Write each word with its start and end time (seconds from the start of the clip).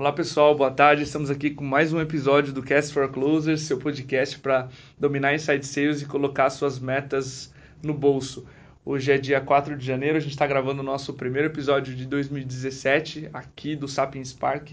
Olá 0.00 0.12
pessoal, 0.12 0.54
boa 0.54 0.70
tarde. 0.70 1.02
Estamos 1.02 1.28
aqui 1.28 1.50
com 1.50 1.62
mais 1.62 1.92
um 1.92 2.00
episódio 2.00 2.54
do 2.54 2.62
Cast 2.62 2.90
for 2.90 3.06
Closers, 3.10 3.60
seu 3.60 3.76
podcast 3.76 4.38
para 4.38 4.70
dominar 4.98 5.34
inside 5.34 5.66
sales 5.66 6.00
e 6.00 6.06
colocar 6.06 6.48
suas 6.48 6.78
metas 6.78 7.52
no 7.82 7.92
bolso. 7.92 8.46
Hoje 8.82 9.12
é 9.12 9.18
dia 9.18 9.42
4 9.42 9.76
de 9.76 9.84
janeiro, 9.84 10.16
a 10.16 10.20
gente 10.20 10.30
está 10.30 10.46
gravando 10.46 10.80
o 10.80 10.82
nosso 10.82 11.12
primeiro 11.12 11.48
episódio 11.48 11.94
de 11.94 12.06
2017 12.06 13.28
aqui 13.30 13.76
do 13.76 13.86
Sapiens 13.86 14.32
Park. 14.32 14.72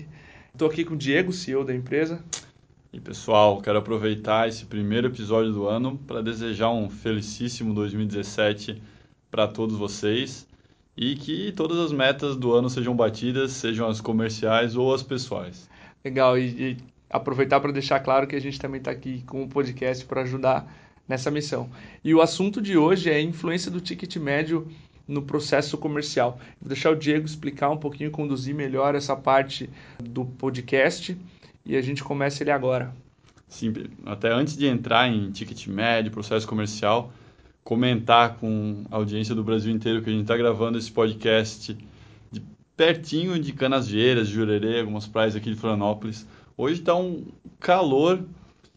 Estou 0.54 0.70
aqui 0.70 0.86
com 0.86 0.94
o 0.94 0.98
Diego, 0.98 1.34
CEO 1.34 1.66
da 1.66 1.76
empresa. 1.76 2.24
E 2.94 3.00
pessoal, 3.02 3.62
quero 3.62 3.80
aproveitar 3.80 4.48
esse 4.48 4.64
primeiro 4.64 5.08
episódio 5.08 5.52
do 5.52 5.68
ano 5.68 5.98
para 6.08 6.22
desejar 6.22 6.72
um 6.72 6.90
felicíssimo 6.90 7.74
2017 7.74 8.82
para 9.30 9.46
todos 9.46 9.76
vocês 9.76 10.48
e 10.98 11.16
que 11.16 11.52
todas 11.52 11.78
as 11.78 11.92
metas 11.92 12.36
do 12.36 12.54
ano 12.54 12.70
sejam 12.70 12.96
batidas, 12.96 13.52
sejam 13.52 13.88
as 13.88 14.02
comerciais 14.02 14.76
ou 14.76 14.94
as 14.94 15.04
pessoais. 15.04 15.70
Legal, 16.04 16.38
e, 16.38 16.72
e 16.72 16.78
aproveitar 17.10 17.60
para 17.60 17.72
deixar 17.72 18.00
claro 18.00 18.26
que 18.26 18.36
a 18.36 18.42
gente 18.42 18.60
também 18.60 18.80
está 18.80 18.90
aqui 18.90 19.22
com 19.28 19.44
o 19.44 19.48
podcast 19.48 20.04
para 20.06 20.24
ajudar 20.24 20.68
nessa 21.08 21.30
missão. 21.30 21.70
E 22.04 22.14
o 22.14 22.22
assunto 22.22 22.62
de 22.62 22.78
hoje 22.78 23.12
é 23.12 23.16
a 23.16 23.22
influência 23.22 23.70
do 23.70 23.80
ticket 23.80 24.16
médio 24.18 24.68
no 25.08 25.22
processo 25.22 25.78
comercial. 25.78 26.40
Vou 26.60 26.68
deixar 26.68 26.92
o 26.92 26.96
Diego 26.96 27.26
explicar 27.26 27.70
um 27.70 27.78
pouquinho, 27.78 28.12
conduzir 28.12 28.54
melhor 28.54 28.96
essa 28.96 29.16
parte 29.16 29.70
do 30.00 30.26
podcast 30.26 31.16
e 31.66 31.78
a 31.78 31.82
gente 31.82 32.04
começa 32.04 32.44
ele 32.44 32.52
agora. 32.52 32.94
Sim, 33.48 33.74
até 34.06 34.30
antes 34.30 34.58
de 34.58 34.68
entrar 34.68 35.08
em 35.08 35.32
ticket 35.32 35.68
médio, 35.68 36.12
processo 36.12 36.46
comercial, 36.46 37.14
comentar 37.68 38.38
com 38.38 38.86
a 38.90 38.96
audiência 38.96 39.36
do 39.36 39.44
Brasil 39.44 39.76
inteiro 39.76 40.02
que 40.02 40.10
a 40.10 40.14
gente 40.14 40.22
está 40.22 40.38
gravando 40.38 40.78
esse 40.78 40.90
podcast 40.90 41.78
de 42.32 42.42
pertinho 42.78 43.38
de 43.38 43.52
Canasvieiras, 43.52 44.30
Jurerê, 44.30 44.80
algumas 44.80 45.06
praias 45.06 45.36
aqui 45.36 45.50
de 45.50 45.58
Florianópolis. 45.58 46.26
Hoje 46.56 46.80
está 46.80 46.96
um 46.96 47.26
calor 47.60 48.24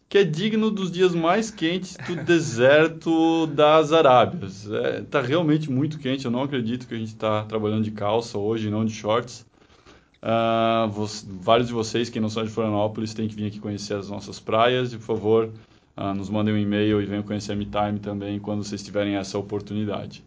que 0.09 0.17
é 0.17 0.25
digno 0.25 0.69
dos 0.69 0.91
dias 0.91 1.15
mais 1.15 1.49
quentes 1.49 1.95
do 2.05 2.17
deserto 2.25 3.47
das 3.47 3.93
Arábias. 3.93 4.65
Está 4.65 4.77
é, 4.77 5.01
tá 5.03 5.21
realmente 5.21 5.71
muito 5.71 5.97
quente, 5.97 6.25
eu 6.25 6.31
não 6.31 6.43
acredito 6.43 6.85
que 6.85 6.93
a 6.93 6.97
gente 6.97 7.13
está 7.13 7.45
trabalhando 7.45 7.85
de 7.85 7.91
calça 7.91 8.37
hoje, 8.37 8.69
não 8.69 8.83
de 8.83 8.91
shorts. 8.91 9.45
Uh, 10.21 10.89
vos, 10.89 11.25
vários 11.25 11.69
de 11.69 11.73
vocês 11.73 12.09
que 12.09 12.19
não 12.19 12.29
são 12.29 12.43
de 12.43 12.49
Florianópolis 12.49 13.13
têm 13.13 13.29
que 13.29 13.35
vir 13.35 13.45
aqui 13.45 13.59
conhecer 13.61 13.93
as 13.93 14.09
nossas 14.09 14.37
praias 14.37 14.91
e, 14.91 14.97
por 14.97 15.05
favor, 15.05 15.49
Uh, 16.01 16.15
nos 16.15 16.31
mandem 16.31 16.51
um 16.51 16.57
e-mail 16.57 16.99
e 16.99 17.05
venham 17.05 17.21
conhecer 17.21 17.51
a 17.51 17.55
MeTime 17.55 17.99
também 17.99 18.39
quando 18.39 18.63
vocês 18.63 18.81
tiverem 18.81 19.17
essa 19.17 19.37
oportunidade. 19.37 20.23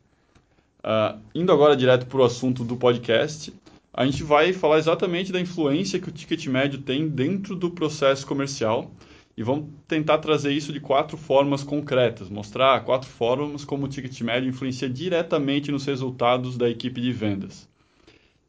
Uh, 0.78 1.18
indo 1.34 1.50
agora 1.50 1.76
direto 1.76 2.06
para 2.06 2.20
o 2.20 2.22
assunto 2.22 2.62
do 2.62 2.76
podcast, 2.76 3.52
a 3.92 4.04
gente 4.04 4.22
vai 4.22 4.52
falar 4.52 4.78
exatamente 4.78 5.32
da 5.32 5.40
influência 5.40 5.98
que 5.98 6.08
o 6.08 6.12
ticket 6.12 6.46
médio 6.46 6.80
tem 6.80 7.08
dentro 7.08 7.56
do 7.56 7.72
processo 7.72 8.24
comercial 8.24 8.88
e 9.36 9.42
vamos 9.42 9.66
tentar 9.88 10.18
trazer 10.18 10.52
isso 10.52 10.72
de 10.72 10.78
quatro 10.78 11.16
formas 11.16 11.64
concretas, 11.64 12.28
mostrar 12.28 12.84
quatro 12.84 13.08
formas 13.08 13.64
como 13.64 13.86
o 13.86 13.88
ticket 13.88 14.20
médio 14.20 14.48
influencia 14.48 14.88
diretamente 14.88 15.72
nos 15.72 15.84
resultados 15.86 16.56
da 16.56 16.70
equipe 16.70 17.00
de 17.00 17.10
vendas. 17.10 17.68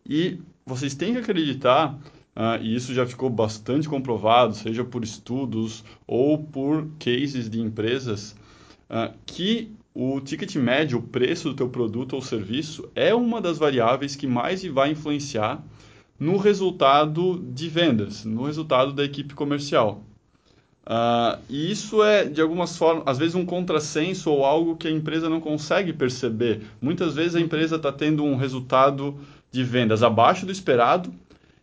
E 0.08 0.40
vocês 0.64 0.94
têm 0.94 1.14
que 1.14 1.20
acreditar 1.20 1.98
Uh, 2.36 2.62
e 2.62 2.76
isso 2.76 2.94
já 2.94 3.06
ficou 3.06 3.30
bastante 3.30 3.88
comprovado, 3.88 4.54
seja 4.54 4.84
por 4.84 5.04
estudos 5.04 5.86
ou 6.06 6.38
por 6.38 6.86
cases 7.00 7.50
de 7.50 7.62
empresas, 7.62 8.36
uh, 8.90 9.14
que 9.26 9.72
o 9.94 10.20
ticket 10.20 10.54
médio, 10.58 11.00
o 11.00 11.02
preço 11.02 11.50
do 11.50 11.56
teu 11.56 11.70
produto 11.70 12.14
ou 12.14 12.22
serviço, 12.22 12.90
é 12.94 13.16
uma 13.16 13.40
das 13.40 13.58
variáveis 13.58 14.18
que 14.18 14.28
mais 14.28 14.62
vai 14.66 14.92
influenciar 14.92 15.64
no 16.20 16.36
resultado 16.36 17.42
de 17.54 17.70
vendas, 17.70 18.26
no 18.26 18.44
resultado 18.44 18.92
da 18.92 19.06
equipe 19.06 19.34
comercial. 19.34 20.04
Uh, 20.86 21.42
e 21.50 21.72
isso 21.72 22.04
é, 22.04 22.26
de 22.26 22.42
algumas 22.42 22.78
formas, 22.78 23.04
às 23.08 23.18
vezes 23.18 23.34
um 23.34 23.46
contrassenso 23.46 24.30
ou 24.30 24.46
algo 24.46 24.76
que 24.76 24.88
a 24.88 24.92
empresa 24.92 25.30
não 25.30 25.40
consegue 25.40 25.94
perceber. 25.94 26.64
Muitas 26.82 27.16
vezes 27.16 27.36
a 27.36 27.40
empresa 27.40 27.78
está 27.78 27.92
tendo 27.92 28.24
um 28.24 28.36
resultado 28.36 29.18
de 29.52 29.64
vendas 29.64 30.04
abaixo 30.04 30.46
do 30.46 30.52
esperado, 30.52 31.12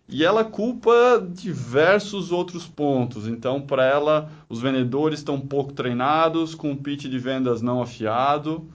e 0.08 0.24
ela 0.24 0.44
culpa 0.44 1.24
diversos 1.26 2.32
outros 2.32 2.66
pontos. 2.66 3.26
Então, 3.26 3.60
para 3.60 3.84
ela, 3.84 4.30
os 4.48 4.60
vendedores 4.60 5.20
estão 5.20 5.40
pouco 5.40 5.72
treinados, 5.72 6.54
com 6.54 6.72
o 6.72 6.76
pitch 6.76 7.04
de 7.04 7.18
vendas 7.18 7.62
não 7.62 7.80
afiado, 7.80 8.68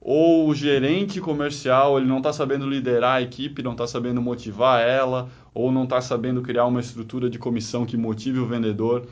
ou 0.00 0.48
o 0.48 0.54
gerente 0.54 1.20
comercial 1.20 1.96
ele 1.96 2.06
não 2.06 2.18
está 2.18 2.32
sabendo 2.32 2.68
liderar 2.68 3.16
a 3.16 3.22
equipe, 3.22 3.62
não 3.62 3.72
está 3.72 3.86
sabendo 3.86 4.20
motivar 4.20 4.82
ela, 4.82 5.30
ou 5.54 5.72
não 5.72 5.84
está 5.84 6.00
sabendo 6.00 6.42
criar 6.42 6.66
uma 6.66 6.80
estrutura 6.80 7.30
de 7.30 7.38
comissão 7.38 7.86
que 7.86 7.96
motive 7.96 8.38
o 8.38 8.46
vendedor 8.46 9.06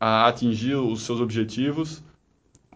a 0.00 0.26
atingir 0.26 0.74
os 0.74 1.02
seus 1.02 1.20
objetivos. 1.20 2.02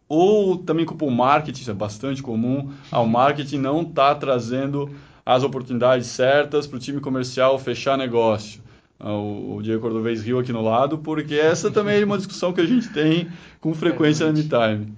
Ou 0.09 0.59
também 0.59 0.87
culpa 0.87 1.05
o 1.05 1.11
marketing, 1.11 1.63
isso 1.63 1.71
é 1.71 1.75
bastante 1.75 2.23
comum, 2.23 2.71
ah, 2.93 3.01
o 3.01 3.09
marketing 3.09 3.59
não 3.59 3.83
está 3.83 4.15
trazendo 4.15 4.89
as 5.27 5.43
oportunidades 5.43 6.07
certas 6.07 6.69
para 6.69 6.77
o 6.77 6.81
time 6.81 7.01
comercial 7.01 7.59
fechar 7.59 7.99
negócio. 7.99 8.63
Ah, 8.99 9.13
o, 9.13 9.61
Diego 9.61 9.83
Cordovez 9.83 10.23
riu 10.23 10.39
aqui 10.39 10.53
no 10.53 10.63
lado, 10.63 10.99
porque 10.99 11.35
essa 11.35 11.69
também 11.69 12.01
é 12.01 12.05
uma 12.05 12.17
discussão 12.17 12.53
que 12.53 12.61
a 12.61 12.65
gente 12.65 12.89
tem 12.91 13.29
com 13.61 13.75
frequência 13.75 14.25
na 14.25 14.33
MeTime. 14.33 14.95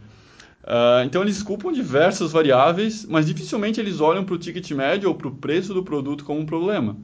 Uh, 0.62 1.02
então 1.06 1.22
eles 1.22 1.42
culpam 1.42 1.72
diversas 1.72 2.30
variáveis, 2.30 3.06
mas 3.06 3.26
dificilmente 3.26 3.80
eles 3.80 4.00
olham 4.00 4.22
para 4.22 4.34
o 4.34 4.38
ticket 4.38 4.70
médio 4.72 5.08
ou 5.08 5.14
para 5.14 5.28
o 5.28 5.34
preço 5.34 5.72
do 5.72 5.82
produto 5.82 6.26
como 6.26 6.40
um 6.40 6.46
problema. 6.46 6.94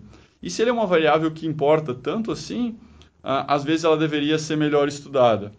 E 0.43 0.51
se 0.51 0.61
ele 0.61 0.69
é 0.69 0.73
uma 0.73 0.87
variável 0.87 1.31
que 1.31 1.47
importa 1.47 1.95
tanto 1.95 2.31
assim, 2.31 2.77
uh, 3.25 3.49
às 3.49 3.65
vezes 3.65 3.85
ela 3.85 3.97
deveria 3.97 4.39
ser 4.39 4.56
melhor 4.56 4.87
estudada. 4.87 5.51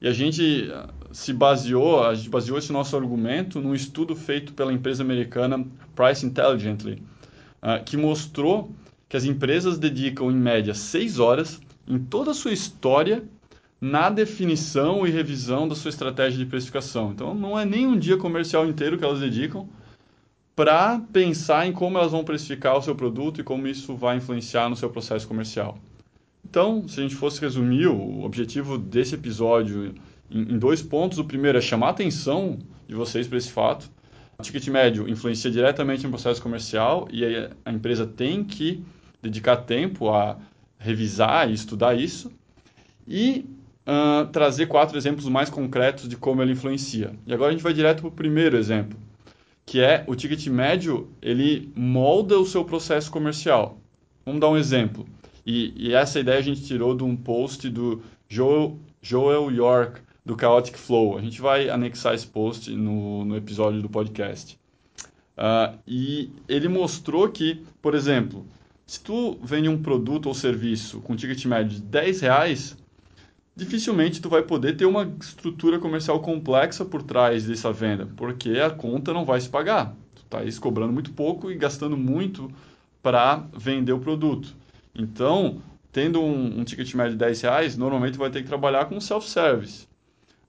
E 0.00 0.08
a 0.08 0.12
gente 0.12 0.68
se 1.12 1.32
baseou, 1.32 2.02
a 2.02 2.14
gente 2.14 2.28
baseou 2.28 2.58
esse 2.58 2.72
nosso 2.72 2.96
argumento 2.96 3.60
num 3.60 3.72
estudo 3.72 4.16
feito 4.16 4.52
pela 4.52 4.72
empresa 4.72 5.04
americana 5.04 5.64
Price 5.94 6.26
Intelligently, 6.26 7.00
uh, 7.62 7.82
que 7.84 7.96
mostrou 7.96 8.70
que 9.08 9.16
as 9.16 9.24
empresas 9.24 9.78
dedicam, 9.78 10.30
em 10.30 10.36
média, 10.36 10.74
seis 10.74 11.18
horas 11.18 11.60
em 11.86 11.98
toda 11.98 12.30
a 12.30 12.34
sua 12.34 12.52
história 12.52 13.22
na 13.80 14.08
definição 14.08 15.06
e 15.06 15.10
revisão 15.10 15.66
da 15.66 15.74
sua 15.74 15.88
estratégia 15.88 16.38
de 16.38 16.46
precificação. 16.46 17.10
Então, 17.10 17.34
não 17.34 17.58
é 17.58 17.64
nem 17.64 17.86
um 17.86 17.98
dia 17.98 18.16
comercial 18.16 18.66
inteiro 18.66 18.96
que 18.96 19.04
elas 19.04 19.20
dedicam 19.20 19.68
para 20.54 21.00
pensar 21.12 21.66
em 21.66 21.72
como 21.72 21.98
elas 21.98 22.12
vão 22.12 22.24
precificar 22.24 22.76
o 22.76 22.82
seu 22.82 22.94
produto 22.94 23.40
e 23.40 23.44
como 23.44 23.66
isso 23.66 23.96
vai 23.96 24.18
influenciar 24.18 24.68
no 24.68 24.76
seu 24.76 24.88
processo 24.88 25.26
comercial. 25.26 25.78
Então, 26.48 26.86
se 26.86 27.00
a 27.00 27.02
gente 27.02 27.14
fosse 27.14 27.40
resumir 27.40 27.86
o 27.86 28.22
objetivo 28.22 28.78
desse 28.78 29.14
episódio 29.14 29.94
em 30.30 30.58
dois 30.58 30.82
pontos, 30.82 31.18
o 31.18 31.24
primeiro 31.24 31.58
é 31.58 31.60
chamar 31.60 31.88
a 31.88 31.90
atenção 31.90 32.58
de 32.86 32.94
vocês 32.94 33.26
para 33.26 33.38
esse 33.38 33.50
fato, 33.50 33.90
o 34.38 34.42
ticket 34.42 34.66
médio 34.68 35.08
influencia 35.08 35.50
diretamente 35.50 36.04
no 36.04 36.10
processo 36.10 36.42
comercial 36.42 37.08
e 37.12 37.24
a 37.64 37.72
empresa 37.72 38.06
tem 38.06 38.42
que 38.42 38.82
dedicar 39.22 39.58
tempo 39.58 40.10
a 40.10 40.36
revisar 40.78 41.48
e 41.48 41.54
estudar 41.54 41.94
isso 41.94 42.32
e 43.06 43.44
uh, 43.86 44.26
trazer 44.32 44.66
quatro 44.66 44.96
exemplos 44.96 45.28
mais 45.28 45.48
concretos 45.48 46.08
de 46.08 46.16
como 46.16 46.42
ele 46.42 46.52
influencia. 46.52 47.12
E 47.26 47.32
agora 47.32 47.50
a 47.50 47.52
gente 47.52 47.62
vai 47.62 47.72
direto 47.72 48.00
para 48.00 48.08
o 48.08 48.12
primeiro 48.12 48.56
exemplo, 48.56 48.98
que 49.64 49.80
é 49.80 50.04
o 50.06 50.14
ticket 50.14 50.46
médio, 50.48 51.08
ele 51.20 51.72
molda 51.76 52.38
o 52.38 52.46
seu 52.46 52.64
processo 52.64 53.10
comercial. 53.10 53.78
Vamos 54.24 54.40
dar 54.40 54.48
um 54.48 54.56
exemplo. 54.56 55.06
E, 55.44 55.72
e 55.76 55.94
essa 55.94 56.20
ideia 56.20 56.38
a 56.38 56.42
gente 56.42 56.64
tirou 56.64 56.96
de 56.96 57.02
um 57.02 57.16
post 57.16 57.68
do 57.68 58.02
Joel, 58.28 58.78
Joel 59.00 59.50
York, 59.50 60.00
do 60.24 60.36
Chaotic 60.38 60.76
Flow. 60.76 61.18
A 61.18 61.20
gente 61.20 61.40
vai 61.40 61.68
anexar 61.68 62.14
esse 62.14 62.26
post 62.26 62.70
no, 62.70 63.24
no 63.24 63.36
episódio 63.36 63.82
do 63.82 63.88
podcast. 63.88 64.58
Uh, 65.36 65.78
e 65.86 66.30
ele 66.48 66.68
mostrou 66.68 67.28
que, 67.28 67.62
por 67.80 67.94
exemplo, 67.94 68.46
se 68.86 69.00
tu 69.00 69.38
vende 69.42 69.68
um 69.68 69.82
produto 69.82 70.26
ou 70.26 70.34
serviço 70.34 71.00
com 71.00 71.16
ticket 71.16 71.44
médio 71.46 71.76
de 71.76 71.82
10 71.82 72.20
reais, 72.20 72.76
dificilmente 73.56 74.20
tu 74.20 74.28
vai 74.28 74.42
poder 74.42 74.76
ter 74.76 74.84
uma 74.84 75.10
estrutura 75.20 75.78
comercial 75.78 76.20
complexa 76.20 76.84
por 76.84 77.02
trás 77.02 77.46
dessa 77.46 77.72
venda, 77.72 78.06
porque 78.16 78.50
a 78.58 78.70
conta 78.70 79.12
não 79.12 79.24
vai 79.24 79.40
se 79.40 79.48
pagar. 79.48 79.96
Tu 80.14 80.22
está 80.22 80.60
cobrando 80.60 80.92
muito 80.92 81.12
pouco 81.12 81.50
e 81.50 81.56
gastando 81.56 81.96
muito 81.96 82.50
para 83.02 83.46
vender 83.56 83.92
o 83.92 83.98
produto. 83.98 84.54
Então, 84.94 85.60
tendo 85.90 86.20
um, 86.20 86.60
um, 86.60 86.64
ticket 86.64 86.94
médio 86.94 87.12
de 87.12 87.18
10 87.18 87.40
reais, 87.40 87.76
normalmente 87.76 88.18
vai 88.18 88.30
ter 88.30 88.42
que 88.42 88.48
trabalhar 88.48 88.84
com 88.86 89.00
self-service. 89.00 89.88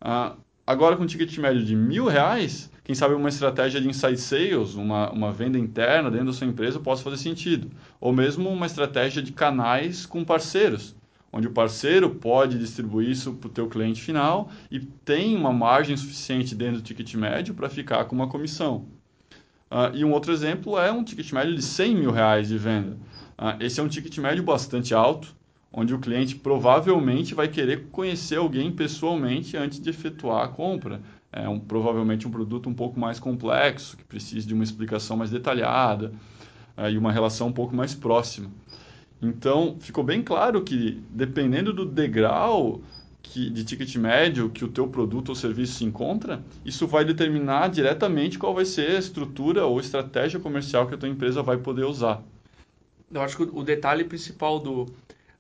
Ah, 0.06 0.36
agora, 0.68 0.98
com 0.98 1.04
um 1.04 1.08
ticket 1.08 1.38
médio 1.38 1.64
de 1.64 1.78
mil 1.78 2.08
reais, 2.08 2.70
quem 2.84 2.94
sabe 2.94 3.14
uma 3.14 3.30
estratégia 3.30 3.80
de 3.80 3.88
inside 3.88 4.20
sales, 4.20 4.76
uma, 4.76 5.10
uma 5.12 5.32
venda 5.32 5.58
interna 5.58 6.12
dentro 6.12 6.26
da 6.26 6.34
sua 6.34 6.46
empresa 6.46 6.78
possa 6.78 7.02
fazer 7.02 7.16
sentido. 7.16 7.72
Ou 8.02 8.12
mesmo 8.12 8.50
uma 8.50 8.66
estratégia 8.66 9.24
de 9.24 9.32
canais 9.32 10.06
com 10.06 10.26
parceiros, 10.26 10.94
onde 11.32 11.48
o 11.48 11.52
parceiro 11.52 12.10
pode 12.10 12.60
distribuir 12.60 13.12
isso 13.12 13.32
para 13.36 13.48
o 13.48 13.52
teu 13.52 13.70
cliente 13.70 14.02
final 14.02 14.52
e 14.70 14.82
tem 14.82 15.38
uma 15.38 15.54
margem 15.54 15.96
suficiente 15.96 16.54
dentro 16.54 16.82
do 16.82 16.84
ticket 16.84 17.14
médio 17.16 17.54
para 17.54 17.70
ficar 17.70 18.04
com 18.04 18.14
uma 18.14 18.28
comissão. 18.28 18.86
Uh, 19.72 19.96
e 19.96 20.04
um 20.04 20.12
outro 20.12 20.34
exemplo 20.34 20.78
é 20.78 20.92
um 20.92 21.02
ticket 21.02 21.32
médio 21.32 21.56
de 21.56 21.62
100 21.62 21.96
mil 21.96 22.12
reais 22.12 22.50
de 22.50 22.58
venda. 22.58 22.98
Uh, 23.40 23.56
esse 23.62 23.80
é 23.80 23.84
um 23.84 23.88
ticket 23.88 24.18
médio 24.18 24.44
bastante 24.44 24.94
alto, 24.94 25.34
onde 25.74 25.94
o 25.94 26.00
cliente 26.00 26.36
provavelmente 26.36 27.34
vai 27.34 27.48
querer 27.48 27.88
conhecer 27.92 28.38
alguém 28.38 28.72
pessoalmente 28.72 29.58
antes 29.58 29.80
de 29.80 29.90
efetuar 29.90 30.46
a 30.46 30.48
compra. 30.48 31.02
É 31.32 31.50
um, 31.50 31.60
provavelmente 31.60 32.28
um 32.28 32.32
produto 32.32 32.70
um 32.70 32.74
pouco 32.76 33.00
mais 33.00 33.20
complexo, 33.20 33.98
que 33.98 34.04
precisa 34.04 34.46
de 34.46 34.54
uma 34.54 34.64
explicação 34.64 35.18
mais 35.18 35.32
detalhada 35.32 36.14
é, 36.78 36.92
e 36.92 36.98
uma 36.98 37.12
relação 37.12 37.48
um 37.48 37.52
pouco 37.52 37.76
mais 37.76 37.96
próxima. 37.96 38.52
Então, 39.20 39.78
ficou 39.80 40.04
bem 40.04 40.22
claro 40.22 40.62
que, 40.62 41.02
dependendo 41.10 41.74
do 41.74 41.86
degrau 41.86 42.82
que, 43.24 43.50
de 43.50 43.64
ticket 43.64 43.96
médio 43.96 44.50
que 44.50 44.64
o 44.64 44.68
teu 44.68 44.88
produto 44.88 45.30
ou 45.30 45.36
serviço 45.36 45.74
se 45.74 45.86
encontra, 45.86 46.44
isso 46.64 46.86
vai 46.86 47.04
determinar 47.04 47.70
diretamente 47.70 48.38
qual 48.38 48.54
vai 48.54 48.66
ser 48.66 48.92
a 48.92 49.00
estrutura 49.00 49.66
ou 49.66 49.80
estratégia 49.80 50.40
comercial 50.40 50.86
que 50.88 50.94
a 50.94 50.98
tua 50.98 51.10
empresa 51.10 51.42
vai 51.42 51.58
poder 51.58 51.86
usar. 51.86 52.22
Eu 53.12 53.22
acho 53.22 53.38
que 53.38 53.44
o 53.44 53.64
detalhe 53.64 54.04
principal 54.04 54.60
do, 54.60 54.88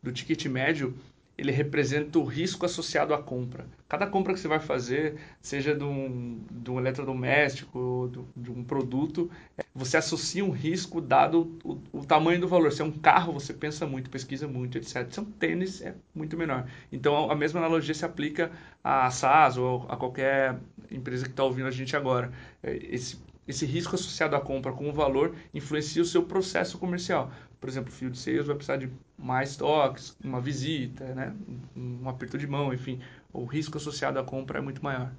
do 0.03 0.11
ticket 0.11 0.45
médio 0.45 0.93
ele 1.37 1.51
representa 1.51 2.19
o 2.19 2.23
risco 2.23 2.65
associado 2.65 3.13
à 3.13 3.21
compra. 3.21 3.65
Cada 3.89 4.05
compra 4.05 4.33
que 4.33 4.39
você 4.39 4.47
vai 4.47 4.59
fazer, 4.59 5.15
seja 5.41 5.73
de 5.73 5.83
um, 5.83 6.39
de 6.51 6.69
um 6.69 6.79
eletrodoméstico, 6.79 8.11
de 8.35 8.51
um 8.51 8.63
produto, 8.63 9.31
você 9.73 9.97
associa 9.97 10.45
um 10.45 10.51
risco 10.51 11.01
dado 11.01 11.57
o, 11.63 11.79
o, 11.91 12.05
tamanho 12.05 12.39
do 12.39 12.47
valor. 12.47 12.71
Se 12.71 12.83
é 12.83 12.85
um 12.85 12.91
carro, 12.91 13.33
você 13.33 13.51
pensa 13.51 13.87
muito, 13.87 14.11
pesquisa 14.11 14.47
muito, 14.47 14.77
etc. 14.77 15.11
Se 15.11 15.19
é 15.19 15.21
um 15.21 15.25
tênis, 15.25 15.81
é 15.81 15.95
muito 16.13 16.37
menor. 16.37 16.67
Então, 16.91 17.31
a 17.31 17.35
mesma 17.35 17.59
analogia 17.59 17.95
se 17.95 18.05
aplica 18.05 18.51
a 18.83 19.09
SaaS 19.09 19.57
ou 19.57 19.85
a 19.89 19.97
qualquer 19.97 20.59
empresa 20.91 21.25
que 21.25 21.31
está 21.31 21.43
ouvindo 21.43 21.67
a 21.67 21.71
gente 21.71 21.95
agora. 21.95 22.31
É, 22.61 22.75
esse 22.75 23.17
esse 23.47 23.65
risco 23.65 23.95
associado 23.95 24.35
à 24.35 24.41
compra 24.41 24.71
com 24.71 24.89
o 24.89 24.93
valor 24.93 25.35
influencia 25.53 26.01
o 26.01 26.05
seu 26.05 26.23
processo 26.23 26.77
comercial. 26.77 27.31
Por 27.59 27.69
exemplo, 27.69 27.91
o 27.91 27.95
field 27.95 28.17
sales 28.17 28.47
vai 28.47 28.55
precisar 28.55 28.77
de 28.77 28.89
mais 29.17 29.55
toques, 29.55 30.15
uma 30.23 30.39
visita, 30.39 31.05
né? 31.13 31.33
um 31.75 32.07
aperto 32.07 32.37
de 32.37 32.47
mão, 32.47 32.73
enfim. 32.73 32.99
O 33.31 33.45
risco 33.45 33.77
associado 33.77 34.19
à 34.19 34.23
compra 34.23 34.59
é 34.59 34.61
muito 34.61 34.83
maior. 34.83 35.11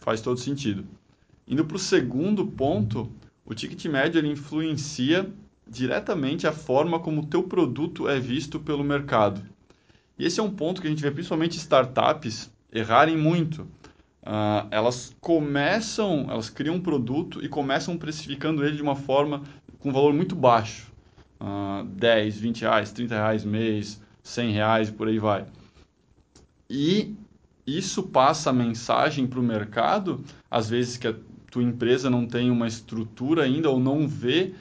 Faz 0.00 0.20
todo 0.20 0.38
sentido. 0.38 0.86
Indo 1.46 1.64
para 1.64 1.76
o 1.76 1.80
segundo 1.80 2.46
ponto, 2.46 3.10
o 3.44 3.54
ticket 3.54 3.84
médio 3.86 4.18
ele 4.18 4.28
influencia 4.28 5.30
diretamente 5.66 6.46
a 6.46 6.52
forma 6.52 7.00
como 7.00 7.22
o 7.22 7.26
teu 7.26 7.42
produto 7.42 8.08
é 8.08 8.20
visto 8.20 8.60
pelo 8.60 8.84
mercado. 8.84 9.42
E 10.18 10.24
esse 10.24 10.38
é 10.38 10.42
um 10.42 10.50
ponto 10.50 10.80
que 10.80 10.86
a 10.86 10.90
gente 10.90 11.02
vê 11.02 11.10
principalmente 11.10 11.56
startups 11.56 12.50
errarem 12.72 13.16
muito 13.16 13.66
Uh, 14.24 14.66
elas 14.70 15.14
começam, 15.20 16.26
elas 16.30 16.48
criam 16.48 16.76
um 16.76 16.80
produto 16.80 17.44
e 17.44 17.48
começam 17.48 17.98
precificando 17.98 18.64
ele 18.64 18.76
de 18.76 18.82
uma 18.82 18.96
forma 18.96 19.42
com 19.78 19.92
valor 19.92 20.14
muito 20.14 20.34
baixo. 20.34 20.90
Uh, 21.38 21.84
10, 21.84 22.38
20 22.38 22.60
reais, 22.62 22.92
30 22.92 23.14
reais 23.14 23.44
mês, 23.44 24.00
100 24.22 24.52
reais 24.52 24.88
e 24.88 24.92
por 24.92 25.08
aí 25.08 25.18
vai. 25.18 25.44
E 26.70 27.14
isso 27.66 28.02
passa 28.04 28.48
a 28.48 28.52
mensagem 28.52 29.26
para 29.26 29.38
o 29.38 29.42
mercado, 29.42 30.24
às 30.50 30.70
vezes 30.70 30.96
que 30.96 31.06
a 31.06 31.14
tua 31.50 31.62
empresa 31.62 32.08
não 32.08 32.26
tem 32.26 32.50
uma 32.50 32.66
estrutura 32.66 33.42
ainda 33.42 33.68
ou 33.68 33.78
não 33.78 34.08
vê, 34.08 34.54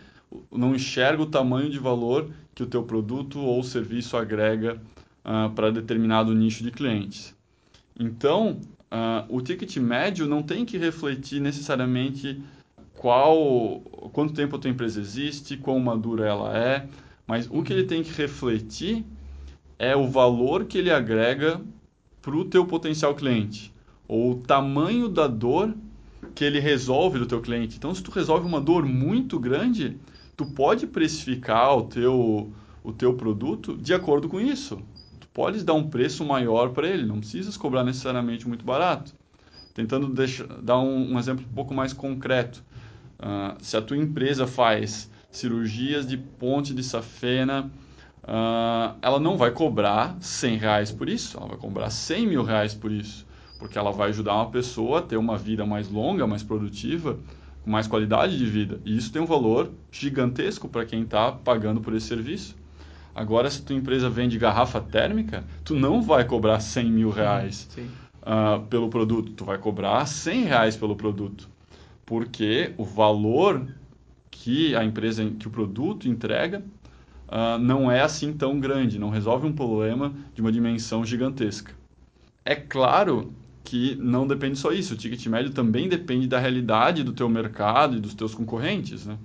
não 0.52 0.76
enxerga 0.76 1.24
o 1.24 1.28
tamanho 1.28 1.70
de 1.70 1.80
valor 1.80 2.30
que 2.54 2.64
o 2.64 2.68
teu 2.68 2.84
produto 2.84 3.40
ou 3.40 3.64
serviço 3.64 4.18
agrega 4.18 4.82
uh, 5.24 5.50
para 5.52 5.72
determinado 5.72 6.34
nicho 6.36 6.64
de 6.64 6.72
clientes. 6.72 7.34
Então, 7.98 8.60
Uh, 8.94 9.26
o 9.38 9.42
ticket 9.42 9.76
médio 9.78 10.28
não 10.28 10.44
tem 10.44 10.64
que 10.64 10.78
refletir 10.78 11.42
necessariamente 11.42 12.40
qual, 12.94 13.80
quanto 14.14 14.36
tempo 14.36 14.56
a 14.56 14.60
tua 14.60 14.70
empresa 14.70 15.02
existe, 15.02 15.58
quão 15.58 15.80
madura 15.80 16.28
ela 16.28 16.56
é, 16.56 16.88
mas 17.26 17.50
o 17.50 17.64
que 17.64 17.74
ele 17.74 17.86
tem 17.86 18.04
que 18.04 18.14
refletir 18.14 19.04
é 19.80 19.96
o 19.96 20.08
valor 20.08 20.66
que 20.66 20.78
ele 20.78 20.92
agrega 20.92 21.60
para 22.22 22.36
o 22.36 22.46
teu 22.46 22.68
potencial 22.68 23.16
cliente, 23.16 23.74
ou 24.08 24.34
o 24.34 24.36
tamanho 24.36 25.10
da 25.10 25.26
dor 25.26 25.74
que 26.36 26.46
ele 26.46 26.60
resolve 26.60 27.18
do 27.18 27.26
teu 27.26 27.42
cliente. 27.42 27.78
Então, 27.78 27.96
se 27.96 28.04
tu 28.04 28.12
resolve 28.12 28.46
uma 28.46 28.62
dor 28.62 28.86
muito 28.86 29.40
grande, 29.40 29.98
tu 30.38 30.46
pode 30.46 30.86
precificar 30.86 31.76
o 31.76 31.84
teu, 31.86 32.54
o 32.84 32.94
teu 32.94 33.16
produto 33.16 33.76
de 33.76 33.92
acordo 33.92 34.30
com 34.30 34.40
isso 34.40 34.80
podes 35.34 35.64
dar 35.64 35.74
um 35.74 35.90
preço 35.90 36.24
maior 36.24 36.70
para 36.70 36.88
ele, 36.88 37.06
não 37.06 37.20
precisas 37.20 37.58
cobrar 37.58 37.84
necessariamente 37.84 38.48
muito 38.48 38.64
barato. 38.64 39.14
Tentando 39.74 40.08
deixar, 40.08 40.46
dar 40.62 40.80
um, 40.80 41.14
um 41.14 41.20
exemplo 41.20 41.44
um 41.50 41.54
pouco 41.54 41.74
mais 41.74 41.92
concreto. 41.92 42.64
Uh, 43.20 43.58
se 43.64 43.76
a 43.76 43.82
tua 43.82 43.98
empresa 43.98 44.46
faz 44.46 45.10
cirurgias 45.32 46.06
de 46.06 46.16
ponte 46.16 46.74
de 46.74 46.84
safena, 46.84 47.72
uh, 48.24 48.96
ela 49.02 49.20
não 49.20 49.36
vai 49.36 49.50
cobrar 49.50 50.16
100 50.22 50.58
reais 50.58 50.92
por 50.92 51.10
isso, 51.10 51.38
ela 51.38 51.48
vai 51.48 51.58
cobrar 51.58 51.90
100 51.90 52.28
mil 52.28 52.44
reais 52.44 52.76
por 52.76 52.92
isso, 52.92 53.26
porque 53.58 53.78
ela 53.78 53.92
vai 53.92 54.10
ajudar 54.10 54.36
uma 54.36 54.52
pessoa 54.52 55.00
a 55.00 55.02
ter 55.02 55.18
uma 55.18 55.38
vida 55.38 55.66
mais 55.66 55.90
longa, 55.90 56.28
mais 56.28 56.44
produtiva, 56.44 57.18
com 57.64 57.72
mais 57.72 57.88
qualidade 57.88 58.38
de 58.38 58.46
vida. 58.46 58.80
E 58.86 58.96
isso 58.96 59.12
tem 59.12 59.22
um 59.22 59.26
valor 59.26 59.72
gigantesco 59.92 60.68
para 60.70 60.86
quem 60.86 61.02
está 61.02 61.32
pagando 61.32 61.82
por 61.82 61.96
esse 61.96 62.08
serviço. 62.08 62.56
Agora, 63.16 63.50
se 63.50 63.62
tua 63.62 63.76
empresa 63.76 64.10
vende 64.10 64.40
garrafa 64.40 64.82
térmica, 64.82 65.44
tu 65.64 65.76
não 65.76 66.02
vai 66.02 66.26
cobrar 66.26 66.60
100 66.60 66.92
mil 66.92 67.10
reais 67.10 67.70
uh, 68.22 68.62
pelo 68.68 68.90
produto, 68.90 69.34
tu 69.34 69.46
vai 69.46 69.58
cobrar 69.58 70.06
100 70.06 70.44
reais 70.46 70.76
pelo 70.76 70.96
produto, 70.96 71.48
porque 72.06 72.74
o 72.76 72.84
valor 72.84 73.68
que 74.32 74.76
a 74.76 74.84
empresa, 74.84 75.30
que 75.30 75.48
o 75.48 75.52
produto 75.52 76.08
entrega, 76.08 76.64
uh, 77.28 77.60
não 77.60 77.92
é 77.92 78.02
assim 78.02 78.34
tão 78.34 78.60
grande, 78.60 78.98
não 78.98 79.10
resolve 79.10 79.46
um 79.46 79.54
problema 79.54 80.12
de 80.34 80.42
uma 80.42 80.52
dimensão 80.52 81.06
gigantesca. 81.06 81.72
É 82.44 82.56
claro 82.56 83.32
que 83.64 83.96
não 83.96 84.28
depende 84.28 84.58
só 84.58 84.72
isso, 84.72 84.96
o 84.96 84.98
ticket 84.98 85.26
médio 85.28 85.52
também 85.52 85.88
depende 85.88 86.28
da 86.28 86.40
realidade 86.40 87.04
do 87.04 87.14
teu 87.14 87.30
mercado 87.30 87.96
e 87.96 88.00
dos 88.00 88.14
teus 88.14 88.34
concorrentes. 88.34 89.06
Né? 89.06 89.18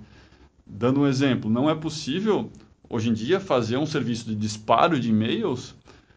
Dando 0.65 1.01
um 1.01 1.07
exemplo, 1.07 1.49
não 1.49 1.69
é 1.69 1.75
possível 1.75 2.49
hoje 2.89 3.09
em 3.09 3.13
dia, 3.13 3.39
fazer 3.39 3.77
um 3.77 3.85
serviço 3.85 4.25
de 4.25 4.35
disparo 4.35 4.99
de 4.99 5.09
e-mails 5.09 5.75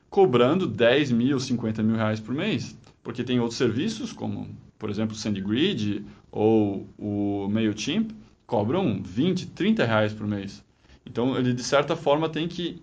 cobrando 0.09 0.67
10 0.67 1.13
mil, 1.13 1.39
50 1.39 1.83
mil 1.83 1.97
reais 1.97 2.21
por 2.21 2.35
mês. 2.35 2.77
Porque 3.03 3.25
tem 3.25 3.41
outros 3.41 3.59
serviços, 3.59 4.13
como, 4.13 4.49
por 4.79 4.91
exemplo, 4.91 5.15
o 5.15 5.19
SendGrid 5.19 6.05
ou 6.31 6.87
o 6.99 7.49
MailChimp, 7.51 8.13
cobram 8.47 9.01
20, 9.03 9.47
30 9.49 9.85
reais 9.85 10.13
por 10.13 10.27
mês. 10.27 10.65
Então, 11.05 11.37
ele, 11.37 11.53
de 11.53 11.65
certa 11.65 11.97
forma, 11.97 12.29
tem 12.29 12.47
que 12.47 12.81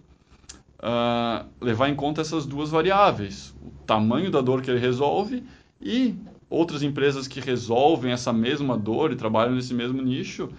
uh, 0.80 1.46
levar 1.62 1.90
em 1.90 1.96
conta 1.96 2.22
essas 2.22 2.46
duas 2.46 2.70
variáveis. 2.70 3.54
O 3.62 3.70
tamanho 3.86 4.32
da 4.32 4.42
dor 4.42 4.62
que 4.62 4.70
ele 4.70 4.80
resolve 4.80 5.44
e 5.82 6.16
outras 6.50 6.84
empresas 6.84 7.28
que 7.28 7.40
resolvem 7.40 8.12
essa 8.12 8.34
mesma 8.34 8.78
dor 8.78 9.12
e 9.12 9.16
trabalham 9.16 9.56
nesse 9.56 9.74
mesmo 9.74 10.02
nicho, 10.02 10.50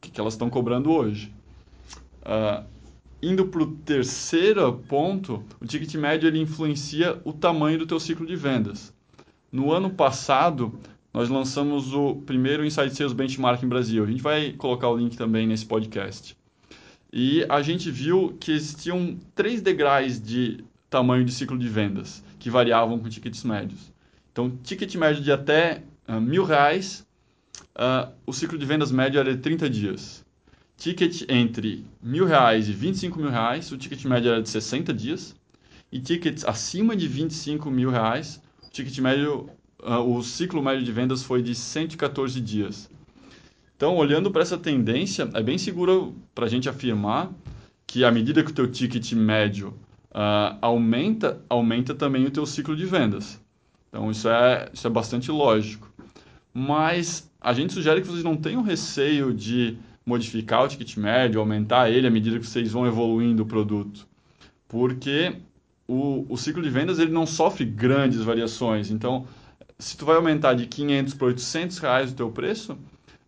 que, 0.00 0.10
que 0.10 0.20
elas 0.20 0.34
estão 0.34 0.50
cobrando 0.50 0.92
hoje. 0.92 1.32
Uh, 2.22 2.64
indo 3.22 3.46
para 3.46 3.62
o 3.62 3.66
terceiro 3.66 4.72
ponto, 4.88 5.44
o 5.60 5.66
ticket 5.66 5.94
médio 5.94 6.26
ele 6.26 6.38
influencia 6.38 7.20
o 7.24 7.32
tamanho 7.32 7.78
do 7.78 7.86
teu 7.86 8.00
ciclo 8.00 8.26
de 8.26 8.36
vendas. 8.36 8.92
No 9.52 9.72
ano 9.72 9.90
passado, 9.90 10.78
nós 11.12 11.28
lançamos 11.28 11.92
o 11.92 12.16
primeiro 12.16 12.64
Inside 12.64 12.94
Sales 12.94 13.12
Benchmark 13.12 13.62
em 13.62 13.68
Brasil. 13.68 14.04
A 14.04 14.06
gente 14.06 14.22
vai 14.22 14.52
colocar 14.52 14.88
o 14.88 14.96
link 14.96 15.16
também 15.16 15.46
nesse 15.46 15.66
podcast. 15.66 16.36
E 17.12 17.44
a 17.48 17.60
gente 17.60 17.90
viu 17.90 18.36
que 18.38 18.52
existiam 18.52 19.18
três 19.34 19.60
degraus 19.60 20.20
de 20.20 20.64
tamanho 20.88 21.24
de 21.24 21.32
ciclo 21.32 21.58
de 21.58 21.68
vendas, 21.68 22.24
que 22.38 22.48
variavam 22.48 22.98
com 22.98 23.08
tickets 23.08 23.42
médios. 23.44 23.92
Então, 24.32 24.50
ticket 24.62 24.94
médio 24.94 25.22
de 25.22 25.32
até 25.32 25.82
uh, 26.08 26.20
mil 26.20 26.44
reais, 26.44 27.04
uh, 27.74 28.12
o 28.24 28.32
ciclo 28.32 28.56
de 28.56 28.64
vendas 28.64 28.92
médio 28.92 29.18
era 29.18 29.34
de 29.34 29.42
30 29.42 29.68
dias 29.68 30.19
ticket 30.80 31.26
entre 31.28 31.84
mil 32.02 32.24
reais 32.24 32.66
e 32.66 32.72
25 32.72 33.18
mil 33.18 33.28
reais, 33.28 33.70
o 33.70 33.76
ticket 33.76 34.02
médio 34.06 34.30
era 34.30 34.42
de 34.42 34.48
60 34.48 34.94
dias. 34.94 35.36
E 35.92 36.00
tickets 36.00 36.44
acima 36.44 36.96
de 36.96 37.06
25 37.06 37.70
mil 37.70 37.90
reais, 37.90 38.40
o 38.66 38.70
ticket 38.70 38.98
médio, 38.98 39.50
uh, 39.82 39.98
o 39.98 40.22
ciclo 40.22 40.62
médio 40.62 40.82
de 40.82 40.90
vendas 40.90 41.22
foi 41.22 41.42
de 41.42 41.54
114 41.54 42.40
dias. 42.40 42.88
Então, 43.76 43.94
olhando 43.96 44.30
para 44.30 44.40
essa 44.40 44.56
tendência, 44.56 45.28
é 45.34 45.42
bem 45.42 45.58
seguro 45.58 46.14
para 46.34 46.46
a 46.46 46.48
gente 46.48 46.68
afirmar 46.68 47.30
que 47.86 48.02
à 48.02 48.10
medida 48.10 48.42
que 48.42 48.50
o 48.50 48.54
teu 48.54 48.66
ticket 48.66 49.12
médio 49.12 49.74
uh, 50.12 50.56
aumenta, 50.62 51.42
aumenta 51.48 51.94
também 51.94 52.24
o 52.24 52.30
teu 52.30 52.46
ciclo 52.46 52.74
de 52.74 52.86
vendas. 52.86 53.38
Então, 53.90 54.10
isso 54.10 54.28
é, 54.28 54.70
isso 54.72 54.86
é 54.86 54.90
bastante 54.90 55.30
lógico. 55.30 55.92
Mas 56.54 57.30
a 57.38 57.52
gente 57.52 57.74
sugere 57.74 58.00
que 58.00 58.06
vocês 58.06 58.24
não 58.24 58.36
tenham 58.36 58.62
receio 58.62 59.34
de 59.34 59.76
modificar 60.10 60.64
o 60.64 60.68
ticket 60.68 60.96
médio, 60.96 61.40
aumentar 61.40 61.90
ele 61.90 62.06
à 62.06 62.10
medida 62.10 62.38
que 62.38 62.46
vocês 62.46 62.72
vão 62.72 62.86
evoluindo 62.86 63.44
o 63.44 63.46
produto. 63.46 64.06
Porque 64.68 65.36
o, 65.86 66.26
o 66.28 66.36
ciclo 66.36 66.62
de 66.62 66.70
vendas 66.70 66.98
ele 66.98 67.12
não 67.12 67.26
sofre 67.26 67.64
grandes 67.64 68.20
variações. 68.20 68.90
Então, 68.90 69.26
se 69.78 69.96
tu 69.96 70.04
vai 70.04 70.16
aumentar 70.16 70.54
de 70.54 70.66
500 70.66 71.14
para 71.14 71.26
800 71.28 71.78
reais 71.78 72.12
o 72.12 72.14
teu 72.14 72.30
preço, 72.30 72.76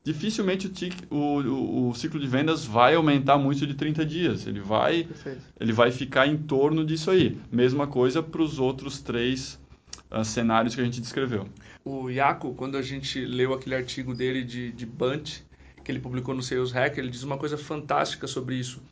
dificilmente 0.04 0.70
o, 1.10 1.16
o, 1.16 1.88
o, 1.88 1.94
ciclo 1.94 2.18
de 2.18 2.26
vendas 2.26 2.64
vai 2.64 2.94
aumentar 2.94 3.38
muito 3.38 3.66
de 3.66 3.74
30 3.74 4.04
dias. 4.04 4.46
Ele 4.46 4.60
vai, 4.60 5.08
ele 5.58 5.72
vai 5.72 5.90
ficar 5.90 6.26
em 6.26 6.36
torno 6.36 6.84
disso 6.84 7.10
aí. 7.10 7.38
Mesma 7.50 7.86
coisa 7.86 8.22
para 8.22 8.42
os 8.42 8.58
outros 8.58 9.00
três 9.00 9.58
uh, 10.10 10.24
cenários 10.24 10.74
que 10.74 10.80
a 10.80 10.84
gente 10.84 11.00
descreveu. 11.00 11.48
O 11.84 12.10
Iaco, 12.10 12.54
quando 12.54 12.76
a 12.76 12.82
gente 12.82 13.24
leu 13.24 13.54
aquele 13.54 13.74
artigo 13.74 14.14
dele 14.14 14.44
de, 14.44 14.72
de 14.72 14.86
Bunt, 14.86 15.40
que 15.82 15.90
ele 15.90 16.00
publicou 16.00 16.34
no 16.34 16.42
Sales 16.42 16.72
Hack, 16.72 16.98
ele 16.98 17.10
diz 17.10 17.22
uma 17.22 17.38
coisa 17.38 17.58
fantástica 17.58 18.26
sobre 18.26 18.56
isso. 18.56 18.82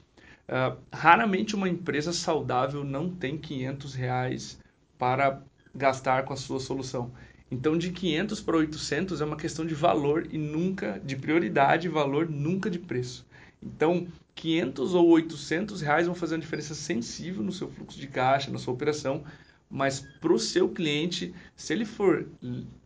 Uh, 0.48 0.76
raramente 0.92 1.54
uma 1.54 1.68
empresa 1.68 2.12
saudável 2.12 2.82
não 2.82 3.08
tem 3.08 3.38
500 3.38 3.94
reais 3.94 4.58
para 4.98 5.40
gastar 5.74 6.24
com 6.24 6.32
a 6.32 6.36
sua 6.36 6.58
solução. 6.58 7.12
Então, 7.50 7.76
de 7.76 7.90
500 7.90 8.40
para 8.40 8.56
800 8.56 9.20
é 9.20 9.24
uma 9.24 9.36
questão 9.36 9.66
de 9.66 9.74
valor 9.74 10.28
e 10.30 10.38
nunca 10.38 11.00
de 11.04 11.16
prioridade, 11.16 11.88
valor 11.88 12.28
nunca 12.28 12.70
de 12.70 12.78
preço. 12.78 13.26
Então, 13.62 14.06
500 14.34 14.94
ou 14.94 15.08
800 15.08 15.80
reais 15.80 16.06
vão 16.06 16.14
fazer 16.14 16.34
uma 16.36 16.40
diferença 16.40 16.74
sensível 16.74 17.42
no 17.42 17.52
seu 17.52 17.68
fluxo 17.68 17.98
de 17.98 18.06
caixa, 18.06 18.50
na 18.50 18.58
sua 18.58 18.72
operação, 18.72 19.24
mas 19.68 20.00
para 20.20 20.32
o 20.32 20.38
seu 20.38 20.68
cliente, 20.68 21.34
se 21.54 21.72
ele 21.72 21.84
for 21.84 22.26